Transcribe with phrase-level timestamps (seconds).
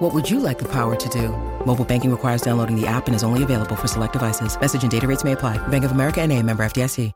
[0.00, 1.28] What would you like the power to do?
[1.66, 4.58] Mobile banking requires downloading the app and is only available for select devices.
[4.58, 5.58] Message and data rates may apply.
[5.68, 7.12] Bank of America NA, member FDIC.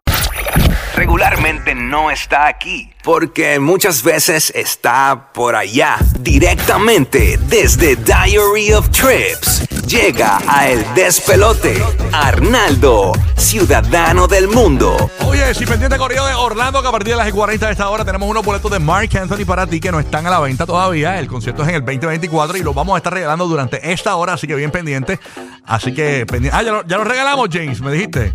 [0.94, 9.73] regularmente no está aquí, porque muchas veces está por allá, directamente desde Diary of Trips.
[9.86, 11.80] Llega a El Despelote,
[12.12, 15.10] Arnaldo, ciudadano del mundo.
[15.26, 18.04] Oye, si pendiente corrido de Orlando, que a partir de las 40 de esta hora
[18.04, 21.18] tenemos unos boletos de Mark Anthony para ti que no están a la venta todavía.
[21.18, 24.32] El concierto es en el 2024 y los vamos a estar regalando durante esta hora,
[24.34, 25.20] así que bien pendiente.
[25.66, 26.56] Así que pendiente.
[26.58, 28.32] Ah, ya, lo- los regalamos, James, me dijiste.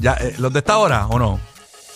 [0.00, 1.40] Ya, eh, ¿Los de esta hora o no?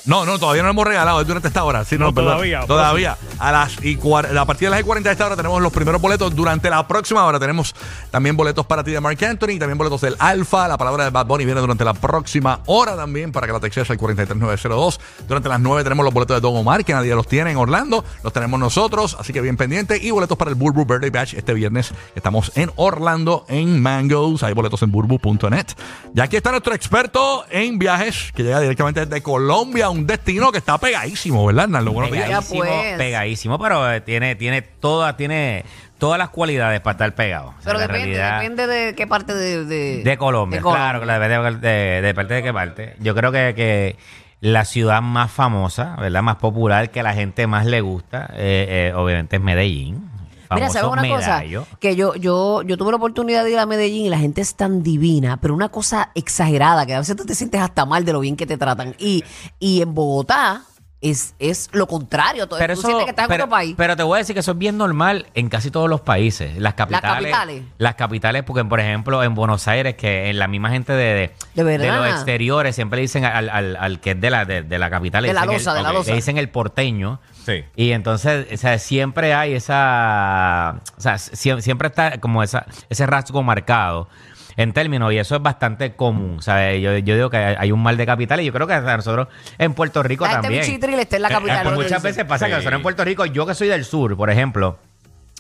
[0.04, 1.84] No, no, todavía no lo hemos regalado es durante esta hora.
[1.84, 2.32] Sí, no, No, perdón.
[2.32, 3.16] todavía, Todavía.
[3.38, 6.00] A, las y a partir de las y 40 de esta hora tenemos los primeros
[6.00, 6.34] boletos.
[6.34, 7.74] Durante la próxima hora tenemos
[8.10, 10.66] también boletos para ti de Mark Anthony también boletos del Alfa.
[10.68, 13.90] La palabra de Bad Bunny viene durante la próxima hora también para que la textes
[13.90, 15.00] al 43902.
[15.28, 18.04] Durante las 9 tenemos los boletos de Don Omar, que nadie los tiene en Orlando.
[18.24, 19.98] Los tenemos nosotros, así que bien pendiente.
[20.02, 21.92] Y boletos para el Burbu Birthday Bash este viernes.
[22.14, 24.42] Estamos en Orlando, en Mangoes.
[24.42, 25.66] Hay boletos en burbu.net.
[26.14, 30.58] Y aquí está nuestro experto en viajes, que llega directamente desde Colombia, un destino que
[30.58, 31.92] está pegadísimo, ¿verdad, Arnaldo?
[31.92, 32.26] Buenos días.
[32.26, 32.96] Pegadísimo, pues.
[32.98, 35.64] pegadísimo, pero eh, tiene, tiene todas, tiene
[35.98, 37.48] todas las cualidades para estar pegado.
[37.50, 39.64] O sea, Pero depende, realidad- depende de qué parte de...
[39.64, 40.82] De, de Colombia, de Colombia.
[40.84, 42.96] claro, claro, depende de, de, de parte de qué parte.
[42.98, 43.96] Yo creo que, que
[44.40, 46.22] la ciudad más famosa, ¿verdad?
[46.22, 50.10] Más popular, que a la gente más le gusta, eh, eh, obviamente es Medellín.
[50.54, 51.60] Mira, ¿sabes una medallo.
[51.62, 51.76] cosa?
[51.78, 54.54] Que yo, yo, yo tuve la oportunidad de ir a Medellín y la gente es
[54.54, 58.12] tan divina, pero una cosa exagerada, que a veces tú te sientes hasta mal de
[58.12, 58.94] lo bien que te tratan.
[58.98, 59.24] Y,
[59.58, 60.62] y en Bogotá
[61.02, 62.46] es, es lo contrario.
[62.48, 63.74] Todo, Pero tú eso, sientes que estás en pero, otro país.
[63.76, 66.56] pero te voy a decir que eso es bien normal en casi todos los países.
[66.58, 67.30] Las capitales.
[67.32, 67.62] capitales.
[67.78, 71.78] Las capitales, porque por ejemplo en Buenos Aires, que en la misma gente de, De
[71.78, 74.88] los exteriores siempre le dicen al, al, al que es de la, de, de la
[74.90, 76.10] capital, le De la el, de la ok, loza.
[76.10, 77.20] le dicen el porteño.
[77.44, 77.64] Sí.
[77.74, 83.04] Y entonces, o sea, siempre hay esa, o sea, sie- siempre está como esa, ese
[83.06, 84.08] rasgo marcado
[84.56, 86.42] en términos, y eso es bastante común.
[86.42, 88.96] Sea, yo, yo digo que hay un mal de capital y yo creo que hasta
[88.96, 90.64] nosotros en Puerto Rico la gente también.
[90.64, 91.58] bichitril está en la capital.
[91.58, 94.16] eh, pues muchas veces pasa que nosotros en Puerto Rico, yo que soy del sur,
[94.16, 94.78] por ejemplo,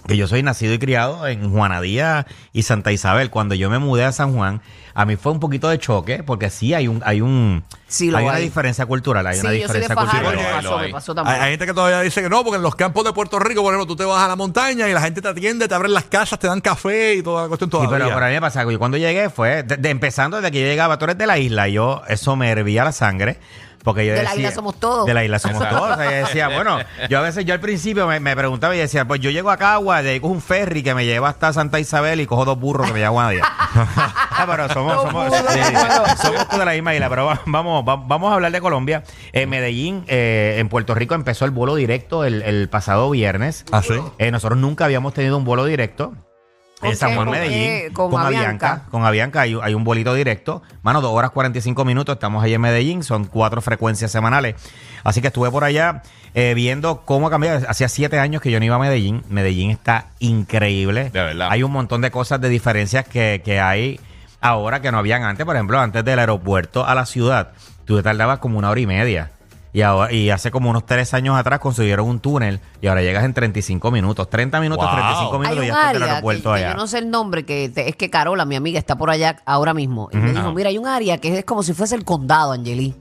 [0.06, 4.04] que yo soy nacido y criado en Juanadía y Santa Isabel, cuando yo me mudé
[4.04, 4.60] a San Juan,
[4.94, 8.18] a mí fue un poquito de choque, porque sí hay un, hay un, Sí, lo
[8.18, 8.42] hay una hay.
[8.44, 10.26] diferencia cultural, hay Sí, una diferencia cultural.
[10.26, 10.92] hay, pasó, lo me hay.
[10.92, 11.40] pasó Hay, también.
[11.40, 13.72] hay gente que todavía dice que no, porque en los campos de Puerto Rico, por
[13.72, 16.04] ejemplo, tú te vas a la montaña y la gente te atiende, te abren las
[16.04, 17.96] casas, te dan café y toda la cuestión Sí, todavía.
[17.96, 20.50] pero, pero a mí me pasa que yo cuando llegué fue, de- de- empezando desde
[20.50, 23.38] que yo llegaba, tú eres de la isla, y yo, eso me hervía la sangre.
[23.84, 25.06] Porque yo De la decía- isla somos todos.
[25.06, 25.90] De la isla somos todos.
[25.92, 26.78] O sea, yo decía, bueno,
[27.10, 29.56] yo a veces, yo al principio me, me preguntaba y decía, pues yo llego a
[29.56, 32.58] Cagua, de ahí cojo un ferry que me lleva hasta Santa Isabel y cojo dos
[32.58, 33.56] burros que me llevan a Guadalajara.
[34.30, 35.60] ah, pero somos, somos, sí,
[36.22, 39.02] somos todos de la misma isla, pero va- vamos, va- vamos a hablar de Colombia.
[39.32, 43.64] En Medellín, eh, en Puerto Rico, empezó el vuelo directo el, el pasado viernes.
[43.72, 43.94] ¿Ah, sí?
[44.18, 46.12] Eh, nosotros nunca habíamos tenido un vuelo directo.
[46.82, 47.92] ¿Con En Medellín?
[47.92, 48.82] ¿Con Avianca?
[48.90, 50.62] Con Avianca hay, hay un bolito directo.
[50.82, 52.14] Mano, dos horas 45 minutos.
[52.14, 53.04] Estamos ahí en Medellín.
[53.04, 54.56] Son cuatro frecuencias semanales.
[55.04, 56.02] Así que estuve por allá
[56.34, 57.64] eh, viendo cómo ha cambiado.
[57.68, 59.22] Hacía siete años que yo no iba a Medellín.
[59.28, 61.10] Medellín está increíble.
[61.10, 61.48] De verdad.
[61.52, 64.00] Hay un montón de cosas de diferencias que, que hay
[64.40, 65.46] ahora que no habían antes.
[65.46, 67.52] Por ejemplo, antes del aeropuerto a la ciudad,
[67.84, 69.30] tú te tardabas como una hora y media.
[69.74, 73.24] Y, ahora, y hace como unos tres años atrás construyeron un túnel y ahora llegas
[73.24, 74.28] en 35 minutos.
[74.28, 74.94] 30 minutos, Wow.
[74.94, 76.70] 35 Hay minutos un y ya estás área que, aeropuerto que allá.
[76.72, 79.36] yo no sé el nombre, que te- es que Carola, mi amiga, está por allá
[79.46, 80.10] ahora mismo.
[80.12, 82.94] Y me dijo, mira, hay un área que es como si fuese el condado, Angeli.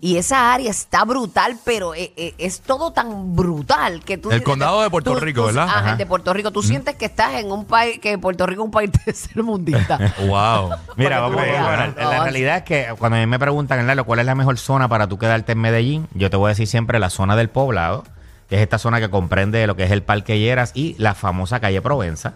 [0.00, 4.30] Y esa área está brutal, pero eh, eh, es todo tan brutal que tú...
[4.30, 5.64] El condado de Puerto Rico, ¿verdad?
[5.64, 5.92] Ajá, Ajá.
[5.92, 6.50] el de Puerto Rico.
[6.50, 9.98] Tú sientes que estás en un país, que Puerto Rico es un país tercermundista.
[10.24, 10.70] Wow.
[10.96, 12.10] Mira, tú veas, bueno, ¿no?
[12.10, 14.88] la realidad es que cuando a mí me preguntan, Lalo, ¿cuál es la mejor zona
[14.88, 16.08] para tú quedarte en Medellín?
[16.14, 18.04] Yo te voy a decir siempre la zona del poblado,
[18.48, 21.60] que es esta zona que comprende lo que es el Parque Lleras y la famosa
[21.60, 22.34] calle Provenza,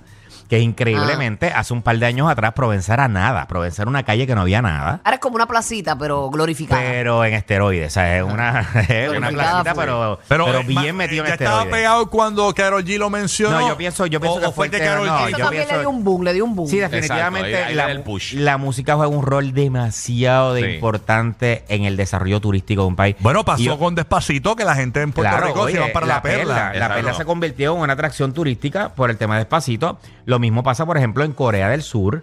[0.48, 3.46] que increíblemente hace un par de años atrás Provenza era nada.
[3.46, 5.00] Provenza era una calle que no había nada.
[5.04, 6.80] Ahora es como una placita, pero glorificada.
[6.80, 9.84] Pero en esteroides, o sea, es una, es una placita, fue.
[9.84, 11.78] pero, pero, eh, ma- bien metido en ya estaba esteroides.
[11.80, 13.60] pegado cuando Carol G lo mencionó.
[13.60, 15.30] No, yo pienso- yo pienso o, que o fue que no, G.
[15.32, 16.68] Yo también pienso- le dio un boom, le dio un boom.
[16.68, 18.34] Sí, Exacto, definitivamente ahí- ahí la, le da el push.
[18.34, 20.74] la música juega un rol demasiado de Sí.
[20.76, 23.16] importante en el desarrollo turístico de un país.
[23.20, 25.92] Bueno, pasó yo- con Despacito que la gente en Puerto Claro, Rico oye, se iba
[25.92, 26.72] para la, perla.
[26.74, 29.98] La perla se convirtió en una atracción turística por el tema de Despacito.
[30.24, 32.22] Lo mismo pasa, por ejemplo, en Corea del Sur.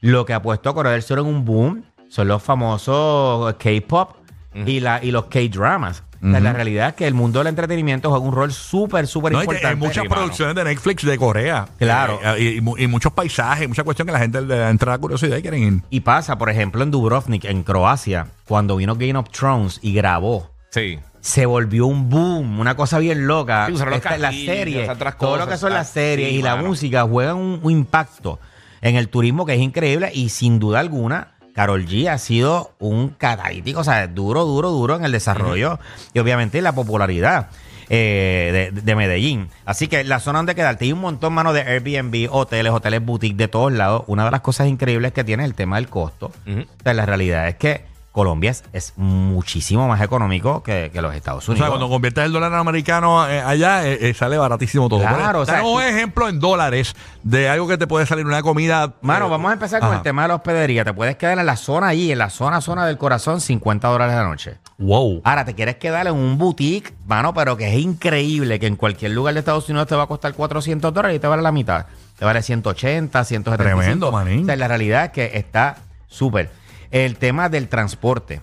[0.00, 4.16] Lo que ha puesto a Corea del Sur en un boom son los famosos K-pop
[4.66, 6.02] y, la, y los K-dramas.
[6.22, 9.32] O sea, La realidad es que el mundo del entretenimiento juega un rol súper, súper
[9.32, 9.66] No, importante.
[9.68, 10.14] hay muchas Sí, mano.
[10.22, 11.68] producciones de Netflix de Corea.
[11.78, 12.18] Claro.
[12.24, 15.36] Eh, y, y y muchos paisajes, mucha cuestión que la gente le entra a curiosidad
[15.36, 15.82] y quieren ir.
[15.90, 20.50] Y pasa, por ejemplo, en Dubrovnik, en Croacia, cuando vino Game of Thrones y grabó,
[20.70, 20.98] Sí.
[21.24, 23.64] Se volvió un boom, una cosa bien loca.
[23.68, 25.92] Sí, usaron los Esta- la castillos, serie, esas otras todo lo que son las Ah,
[25.94, 28.38] series sí, y la música juegan un, un impacto
[28.82, 31.28] en el turismo que es increíble y sin duda alguna.
[31.54, 35.78] Carol G ha sido un catalítico, o sea, duro, duro, duro en el desarrollo
[36.12, 37.48] y obviamente en la popularidad
[37.88, 39.48] eh, de, de Medellín.
[39.64, 43.36] Así que la zona donde quedarte, hay un montón, mano, de Airbnb, hoteles, hoteles boutique
[43.36, 44.02] de todos lados.
[44.08, 46.26] Una de las cosas increíbles que tiene es el tema del costo.
[46.46, 47.84] O sea, la realidad es que
[48.14, 51.66] Colombia es, es muchísimo más económico que, que los Estados O Unidos.
[51.66, 55.00] sea, cuando conviertes el dólar americano eh, allá, eh, eh, sale baratísimo todo.
[55.00, 56.94] Claro, Por- o sea, Tenemos un ejemplo en dólares
[57.24, 58.94] de algo que te puede salir una comida.
[59.02, 59.96] Mano, eh, vamos a empezar con ajá.
[59.98, 60.84] el tema de la hospedería.
[60.84, 64.14] Te puedes quedar en la zona ahí, en la zona, zona del corazón, 50 dólares
[64.14, 64.58] la noche.
[64.78, 65.20] Wow.
[65.24, 69.10] Ahora, te quieres quedar en un boutique, mano, pero que es increíble que en cualquier
[69.10, 71.86] lugar de Estados Unidos te va a costar 400 dólares y te vale la mitad.
[72.16, 73.80] Te vale 180, 175.
[73.80, 74.42] Tremendo, manín.
[74.44, 76.62] O sea, la realidad es que está súper.
[76.90, 78.40] El tema del transporte.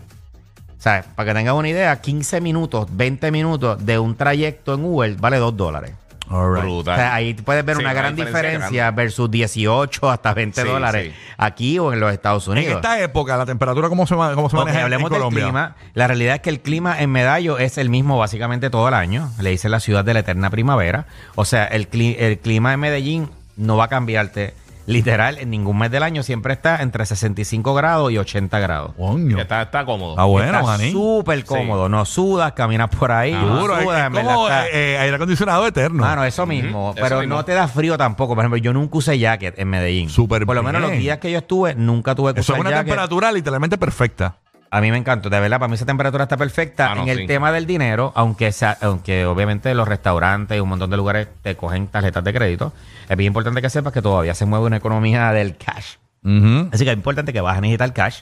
[0.78, 4.84] O sea, para que tengas una idea, 15 minutos, 20 minutos de un trayecto en
[4.84, 5.92] Uber vale 2 dólares.
[6.28, 6.34] Right.
[6.34, 6.96] O Brutal.
[6.96, 11.20] sea, ahí puedes ver Sí, una gran diferencia versus 18 hasta 20 Sí, dólares sí.
[11.38, 12.76] aquí o en los Estados En Unidos.
[12.78, 15.44] esta época, la temperatura, ¿cómo se, cómo se maneja en- hablemos en del Colombia?
[15.44, 15.76] clima.
[15.94, 19.30] La realidad es que el clima en Medallo es el mismo básicamente todo el año.
[19.42, 21.06] Le dice la ciudad de la eterna primavera.
[21.36, 24.54] O sea, el, cli- el clima en Medellín no va a cambiarte
[24.86, 26.24] literal en ningún mes del año.
[26.24, 28.92] Siempre está entre 65 grados y 80 grados.
[28.98, 29.40] Coño.
[29.40, 30.16] Está, está cómodo.
[30.18, 31.88] Ah, bueno, Está súper cómodo.
[31.90, 33.32] No sudas, caminas por ahí.
[33.32, 36.02] no Duro, es, sudas, es en verdad como está- eh, eh, aire acondicionado eterno.
[36.04, 36.92] Mano, eso mismo.
[36.96, 37.36] Pero eso mismo.
[37.36, 38.36] no te da frío tampoco.
[38.36, 40.10] Por ejemplo, yo nunca usé jacket en Medellín.
[40.10, 40.92] Súper Por lo menos bien.
[40.94, 42.86] los días que yo estuve, nunca tuve que Eso es usar una jacket.
[42.88, 44.36] temperatura literalmente perfecta.
[44.74, 46.92] A mí me encantó, de verdad, para mí esa temperatura está perfecta.
[46.92, 47.28] Ah, no, en el sí.
[47.28, 51.58] tema del dinero, aunque sea, aunque obviamente los restaurantes y un montón de lugares te
[51.58, 52.72] cogen tarjetas de crédito,
[53.10, 55.96] es bien importante que sepas que todavía se mueve una economía del cash.
[56.24, 58.22] Así que es importante que vas a necesitar cash.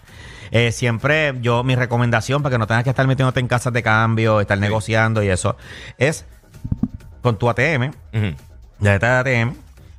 [0.51, 3.83] Eh, siempre yo, mi recomendación para que no tengas que estar metiéndote en casas de
[3.83, 5.55] cambio, estar negociando y eso,
[5.99, 6.25] es
[7.21, 8.35] con tu ATM, Ujú.
[8.81, 9.53] tarjeta de ATM,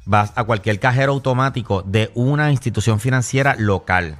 [0.06, 4.16] vas a cualquier cajero automático de una institución financiera local.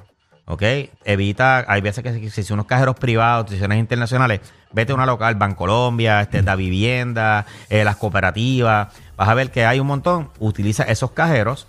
[0.50, 0.62] ¿Ok?
[1.04, 4.40] Evita, hay veces que si si son unos cajeros privados, instituciones internacionales,
[4.72, 9.64] vete a una local, Bancolombia, este, Da Vivienda, eh, las cooperativas, vas a ver que
[9.64, 11.68] hay un montón, utiliza esos cajeros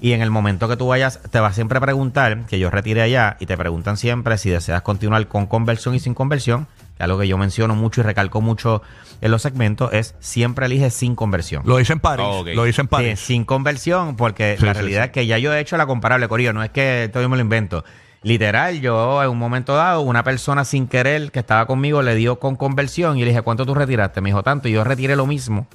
[0.00, 3.02] y en el momento que tú vayas, te vas siempre a preguntar, que yo retire
[3.02, 7.18] allá, y te preguntan siempre si deseas continuar con conversión y sin conversión, que algo
[7.18, 8.80] que yo menciono mucho y recalco mucho
[9.20, 11.62] en los segmentos, es siempre elige sin conversión.
[11.66, 12.26] Lo dice en París.
[12.28, 12.44] Oh.
[12.44, 13.18] Lo dice en Sí, París.
[13.20, 15.06] sin conversión, porque Sí, la sí, realidad sí.
[15.06, 17.42] es que ya yo he hecho la comparable, Corillo, no es que todavía me lo
[17.42, 17.84] invento.
[18.22, 22.38] Literal, yo en un momento dado, una persona sin querer que estaba conmigo le dio
[22.40, 24.20] con conversión y le dije, ¿cuánto tú retiraste?
[24.20, 25.66] Me dijo tanto y yo retiré lo mismo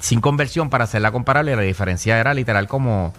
[0.00, 3.12] sin conversión para hacerla comparable y la diferencia era literal como,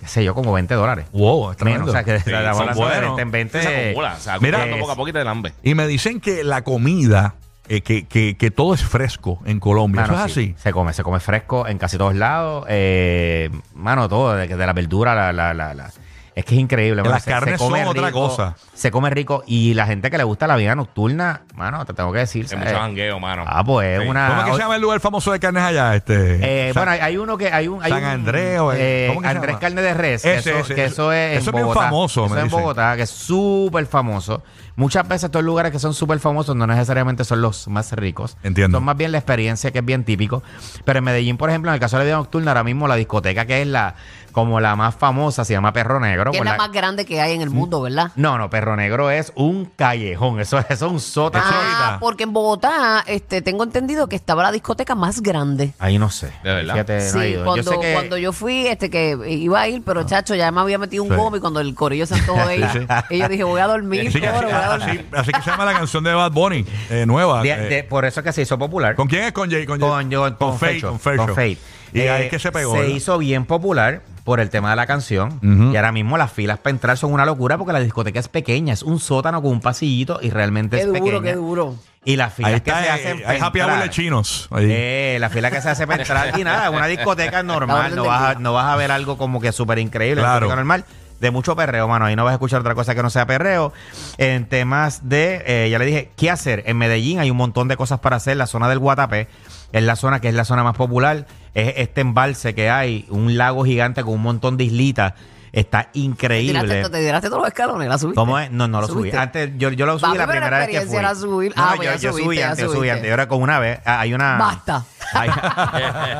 [0.00, 1.04] qué sé yo, como 20 dólares.
[1.12, 1.90] Wow, es Menos, tremendo.
[1.90, 3.18] o sea, que Sí, la son bola buenos.
[3.18, 4.14] en 20 Sí, se acumula.
[4.14, 5.52] O sea, Mira, poco a poco y te lambe.
[5.62, 7.34] Y me dicen que la comida,
[7.68, 10.02] eh, que, que, que todo es fresco en Colombia.
[10.02, 10.62] Mano, ¿Eso es sí, así?
[10.62, 12.64] Se come, se come fresco en casi todos lados.
[12.68, 15.90] Eh, mano, todo, de, de la verdura, la, la, la, la-
[16.34, 17.02] Es que es increíble.
[17.02, 18.56] Las carnes son otra cosa.
[18.72, 19.42] Se come rico.
[19.46, 22.44] Y la gente que le gusta la vida nocturna, mano, te tengo que decir.
[22.44, 22.64] Hay ¿sabes?
[22.68, 23.44] mucho jangueo, mano.
[23.46, 24.08] Ah, pues es Sí.
[24.08, 24.28] una.
[24.28, 25.94] ¿Cómo es que se llama el lugar famoso de carnes allá?
[25.94, 29.20] Este, Eh, San- bueno, hay, uno que hay un hay San Andrés o- eh, ¿cómo
[29.20, 29.60] que se Andrés llama?
[29.60, 31.80] Carne de Res, Ese, eso, ese, que eso- eso es eso en es bien Bogotá.
[31.82, 32.60] famoso, Eso me es en dicen.
[32.60, 34.42] Bogotá, que es súper famoso.
[34.74, 38.38] Muchas veces estos lugares que son súper famosos no necesariamente son los más ricos.
[38.42, 38.78] Entiendo.
[38.78, 40.42] Son más bien la experiencia que es bien típico.
[40.86, 42.96] Pero en Medellín, por ejemplo, en el caso de la vida nocturna, ahora mismo la
[42.96, 43.96] discoteca que es la
[44.32, 46.32] como la más famosa se llama Perro Negro.
[46.32, 48.10] Que es la la- más grande que hay en el mundo, ¿verdad?
[48.16, 50.40] No, no, Perro Negro es un callejón.
[50.40, 51.44] Eso, eso es un sótano.
[51.48, 55.74] Ah, porque en Bogotá este, tengo entendido que estaba la discoteca más grande.
[55.78, 56.32] Ahí no sé.
[56.42, 56.74] De verdad.
[56.74, 57.44] Fíjate, no he Sí, ido.
[57.44, 60.50] cuando yo sé que cuando yo fui, este que iba a ir, pero chacho, ya
[60.50, 61.16] me había metido un Sí.
[61.16, 62.86] goma y cuando el corillo se antojó de ir, Sí, sí.
[63.10, 65.06] y yo dije, voy a dormir, Sí, que así, pobre, voy a dormir.
[65.12, 67.42] así- así que se llama la canción de Bad Bunny, eh, nueva.
[67.42, 68.94] de- eh, de- por eso es que se hizo popular.
[68.94, 69.32] ¿Con quién es?
[69.32, 69.66] Con Jay.
[69.66, 69.88] Con, Jay?
[69.88, 70.82] Con, yo- con, Con Faith.
[70.82, 70.98] con
[71.34, 71.58] Faith.
[71.94, 72.72] Y ahí Eh, que se pegó.
[72.72, 72.94] Se ¿verdad?
[72.94, 75.38] hizo bien popular por el tema de la canción.
[75.42, 75.72] Ujú.
[75.72, 78.72] Y ahora mismo las filas para entrar son una locura porque la discoteca es pequeña.
[78.72, 81.22] Es un sótano con un pasillito y realmente Qué es duro, pequeña.
[81.22, 81.74] qué duro.
[82.04, 84.48] Y las filas que se eh, hacen hay happy hour de chinos.
[84.50, 84.66] ahí.
[84.68, 88.36] Eh, la fila que se hace para entrar y nada, una discoteca normal, no vas,
[88.36, 90.48] a, no vas a ver algo como que súper increíble, Claro.
[90.48, 90.84] normal,
[91.20, 93.72] de mucho perreo, mano, ahí no vas a escuchar otra cosa que no sea perreo.
[94.18, 96.64] En temas de, eh, ya le dije, ¿qué hacer?
[96.66, 99.28] En Medellín hay un montón de cosas para hacer, la zona del Guatapé
[99.72, 103.36] es la zona que es la zona más popular, es este embalse que hay, un
[103.36, 105.14] lago gigante con un montón de islitas.
[105.52, 106.82] Está increíble.
[106.84, 108.14] te tiraste todos los escalones, la subiste.
[108.14, 108.50] ¿Cómo es?
[108.50, 109.10] No, no lo subí.
[109.10, 110.96] Antes, yo, yo lo subí la primera vez que fui.
[110.96, 111.52] era subir.
[111.54, 113.10] No, Ah, no, pues yo, subiste, subí antes, yo subí antes.
[113.10, 113.80] Era con una vez.
[113.84, 114.38] ah, Hay una.
[114.38, 114.84] Basta.
[115.12, 115.28] Hay,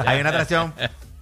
[0.07, 0.75] hay una atracción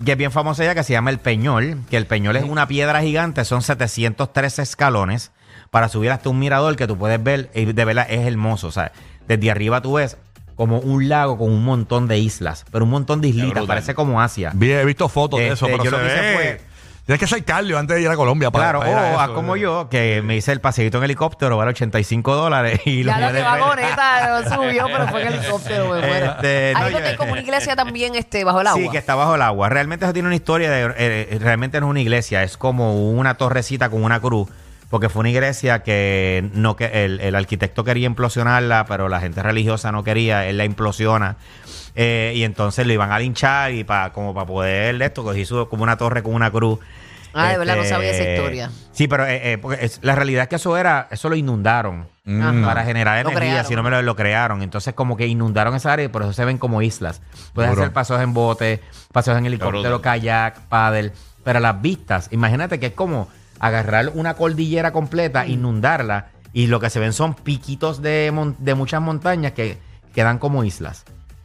[0.04, 2.66] que es bien famosa ya que se llama el Peñol, que el Peñol es una
[2.66, 5.30] piedra gigante, son 713 escalones
[5.70, 8.72] para subir hasta un mirador que tú puedes ver y de verdad es hermoso, o
[8.72, 8.90] sea,
[9.28, 10.16] desde arriba tú ves
[10.60, 14.20] como un lago con un montón de islas, pero un montón de islitas, parece como
[14.20, 14.50] Asia.
[14.52, 16.60] Bien, he visto fotos de eso, Este, pero yo se lo que hice ve- fue-
[17.06, 19.06] Tienes que ser cardio antes de ir a Colombia para, Claro, para ir a o
[19.12, 19.60] eso, haz como eh.
[19.60, 23.26] yo, que me hice el paseíto en helicóptero, vale 85 dólares y lo Ya lo
[23.28, 26.26] llevé que de- vagoneta subió, pero fue en helicóptero, me muero.
[26.26, 28.82] Este, no, Ahí yo- donde hay como una iglesia también este, bajo el agua.
[28.82, 29.68] Sí, que está bajo el agua.
[29.70, 30.94] Realmente eso tiene una historia de.
[30.98, 34.48] eh, realmente no es una iglesia, es como una torrecita con una cruz.
[34.90, 39.40] Porque fue una iglesia que no que el, el arquitecto quería implosionarla, pero la gente
[39.42, 41.36] religiosa no quería, él la implosiona.
[41.94, 45.68] Eh, y entonces lo iban a linchar y para como para poder esto, cogí su-
[45.68, 46.80] como una torre con una cruz.
[47.32, 48.70] Ah, de verdad, no Este, sabía esa historia.
[48.90, 52.08] Sí, pero eh, eh, porque es- la realidad es que eso era, eso lo inundaron
[52.26, 52.52] Ajá.
[52.64, 53.68] para generar Lo energía, crearon.
[53.68, 54.62] si no me lo, lo crearon.
[54.62, 57.22] Entonces, como que inundaron esa área y por eso se ven como islas.
[57.54, 57.82] Puedes Duro.
[57.82, 58.80] hacer paseos en bote,
[59.12, 61.12] paseos en helicóptero, kayak, paddle.
[61.44, 63.28] Pero las vistas, imagínate que es como
[63.60, 68.74] agarrar una cordillera completa, inundarla y lo que se ven son piquitos de, mon- de
[68.74, 69.78] muchas montañas que
[70.14, 71.04] quedan como islas.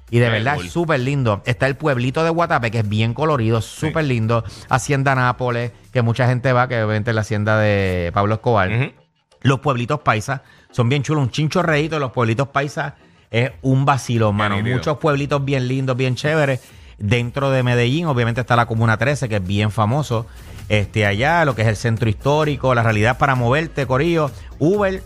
[0.09, 0.65] Y de Qué verdad cool.
[0.67, 1.41] es súper lindo.
[1.45, 4.43] Está el pueblito de Guatape, que es bien colorido, súper lindo.
[4.69, 8.93] Hacienda Nápoles, que mucha gente va, que obviamente es la hacienda de Pablo Escobar.
[9.41, 10.41] Los pueblitos paisas
[10.71, 11.23] son bien chulos.
[11.23, 12.93] Un chincho reíto de los pueblitos paisas
[13.31, 14.61] es un vacilo, mano.
[14.61, 16.61] Muchos pueblitos bien lindos, bien chéveres.
[16.97, 20.25] Dentro de Medellín, obviamente, está la Comuna 13, que es bien famoso.
[20.69, 24.31] Este, allá, lo que es el centro histórico, la realidad para moverte, Corillo.
[24.59, 25.03] Uber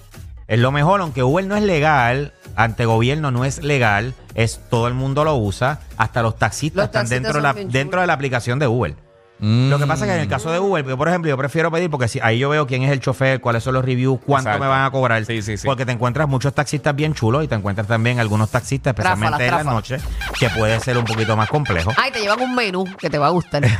[0.47, 4.87] es lo mejor, aunque Uber no es legal, ante gobierno no es legal, es todo
[4.87, 8.13] el mundo lo usa, hasta los taxistas Los están dentro, de la, dentro de la
[8.13, 8.95] aplicación de Uber.
[9.41, 11.71] Lo que pasa es que en el caso de Uber, yo, por ejemplo, yo prefiero
[11.71, 14.49] pedir porque si ahí yo veo quién es el chofer, cuáles son los reviews, cuánto
[14.49, 14.63] Exacto.
[14.63, 15.23] me van a cobrar.
[15.25, 15.65] Sí, sí, sí.
[15.65, 19.51] Porque te encuentras muchos taxistas bien chulos y te encuentras también algunos taxistas, especialmente en
[19.51, 19.97] la noche,
[20.37, 21.93] que puede ser un poquito más complejo.
[21.97, 23.63] Ay, te llevan un menú que te va a gustar.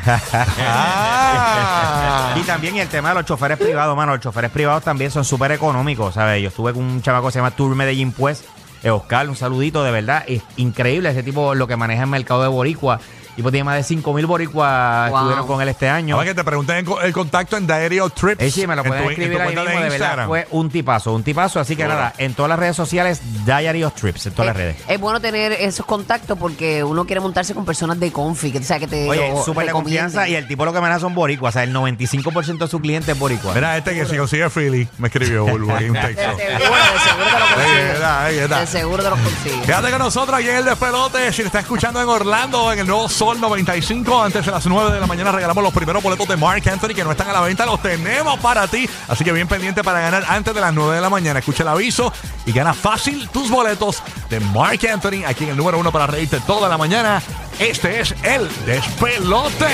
[0.61, 2.35] Ah.
[2.35, 4.13] Y también el tema de los choferes privados, mano.
[4.13, 6.41] Los choferes privados también son súper económicos, ¿sabes?
[6.41, 8.43] Yo estuve con un chavaco que se llama Tour Medellín, pues.
[8.83, 10.23] Eh, Oscar, un saludito, de verdad.
[10.27, 12.99] Es increíble ese tipo, lo que maneja el mercado de Boricua.
[13.39, 15.17] Tipo tiene más de 5 mil boricuas Wow.
[15.19, 16.15] estuvieron con él este año.
[16.15, 18.43] Ahora que te pregunten el, co- el contacto en Diary of Trips.
[18.43, 19.95] Eh, sí, me lo en pueden tu- en escribir tu ahí cuenta mismo, de, verdad.
[19.97, 20.27] Instagram.
[20.27, 21.59] Fue un tipazo, un tipazo.
[21.61, 21.95] Así que Duro.
[21.95, 24.75] nada, en todas las redes sociales, Diary of Trips, en todas las redes.
[24.89, 28.63] Es bueno tener esos contactos porque uno quiere montarse con personas de confi, que, o
[28.63, 30.03] sea, que te Oye, lo súper de recomienden.
[30.11, 31.51] confianza y el tipo lo que maneja son boricuas.
[31.51, 33.53] O sea, el 95% de su cliente es boricua.
[33.53, 36.23] Mira, este que si consigue Freely, me escribió Bulbo ahí un De texto.
[36.37, 37.93] seguro, de seguro te lo Ahí consigues.
[37.93, 38.59] está, ahí está.
[38.59, 39.65] De seguro te lo consigues.
[39.65, 41.31] Quédate con nosotros aquí en el despelote.
[41.31, 44.91] Si te está escuchando en Orlando, en el nuevo Sol 95, antes de las 9
[44.91, 47.41] de la mañana regalamos los primeros boletos de Mark Anthony que no están a la
[47.41, 47.65] venta.
[47.65, 48.89] Los tenemos para ti.
[49.07, 51.39] Así que bien pendiente para ganar antes de las 9 de la mañana.
[51.39, 52.11] Escucha el aviso
[52.45, 56.39] y gana fácil tus boletos de Mark Anthony aquí en el número uno para reírte
[56.41, 57.21] toda la mañana.
[57.59, 59.67] Este es el despelote.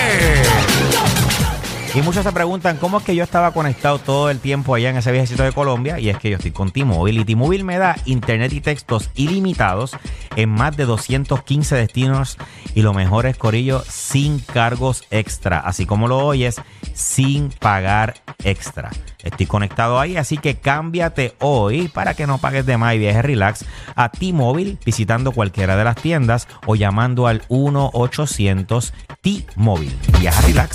[1.96, 4.98] Y muchos se preguntan cómo es que yo estaba conectado todo el tiempo allá en
[4.98, 5.98] ese viajecito de Colombia.
[5.98, 7.22] Y es que yo estoy con T-Mobile.
[7.22, 9.96] Y T-Mobile me da internet y textos ilimitados
[10.36, 12.38] en más de 215 destinos.
[12.74, 15.60] Y lo mejor es, Corillo, sin cargos extra.
[15.60, 16.62] Así como lo oyes,
[16.94, 18.92] sin pagar extra.
[19.24, 23.24] Estoy conectado ahí, así que cámbiate hoy para que no pagues de más y viajes
[23.24, 29.96] relax a T-Mobile visitando cualquiera de las tiendas o llamando al 1-800 T-Mobile.
[30.20, 30.72] Viaja relax.